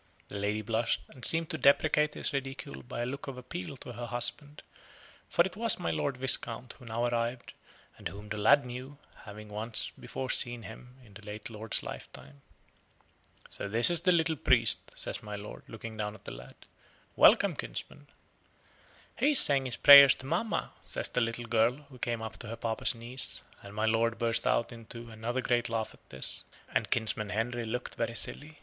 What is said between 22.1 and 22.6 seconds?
up to her